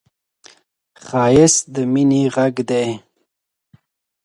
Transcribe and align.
ښایست 1.05 1.63
د 1.73 1.75
مینې 1.93 2.23
غږ 2.35 2.55
دی 2.69 2.87